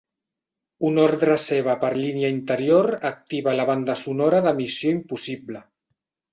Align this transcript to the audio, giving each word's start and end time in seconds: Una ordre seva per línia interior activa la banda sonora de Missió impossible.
Una 0.87 1.03
ordre 1.07 1.35
seva 1.43 1.75
per 1.83 1.91
línia 1.99 2.33
interior 2.37 2.91
activa 3.11 3.55
la 3.61 3.69
banda 3.73 3.99
sonora 4.03 4.43
de 4.49 4.57
Missió 4.65 4.99
impossible. 4.99 5.67